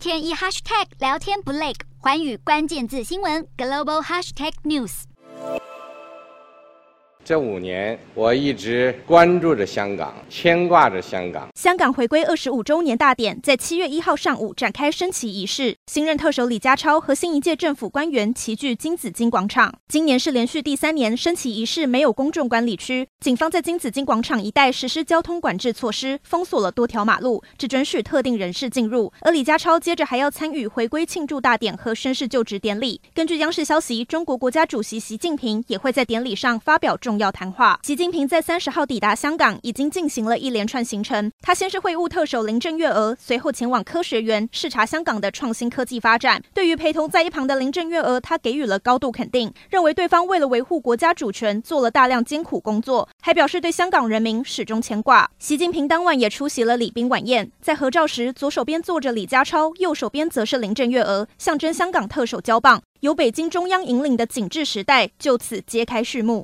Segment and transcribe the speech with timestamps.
[0.00, 5.02] 天一 hashtag 聊天不累，环宇关键字新闻 global hashtag news。
[7.22, 11.50] 这五年，我一直关注着香港，牵挂着香港。
[11.54, 19.74] 香港回归二十五周年大典在七月一号上午展开升旗仪式，新任特首李家超和新一届政府官员齐聚金紫荆广场。
[19.88, 29.12] 今年是连续第三年升旗仪式没有公众管理区，警方在金紫荆广场一带实施交通管制措施，封锁了多条马路，只准许特定人士进入。
[29.22, 33.00] 而李家超接着还要参与回归庆祝大典和宣誓就职典礼。
[33.12, 37.80] 根据央视消息，中国国家主席习近平也会在典礼上发表重要谈话。
[37.82, 41.32] 习近平在三十号抵达香港，已经进行了一连串行程。
[41.42, 46.42] 他先是会晤特首林郑月娥，随后前往科学园视察香港的创新科科技发展。
[46.52, 55.30] 对于陪同在一旁的林郑月娥，他给予了高度肯定，认为对方为了维护国家主权做了大量艰苦工作，还表示对香港人民始终牵挂。
[55.38, 66.38] 习近平当晚也出席了礼宾晚宴，在合照时，左手边坐着李家超，右手边则是林郑月娥，象征香港特首交棒，由北京中央引领的紧致时代就此揭开序幕。